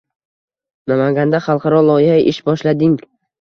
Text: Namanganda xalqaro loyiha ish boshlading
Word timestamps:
Namanganda 0.91 1.41
xalqaro 1.49 1.83
loyiha 1.91 2.17
ish 2.33 2.41
boshlading 2.49 2.99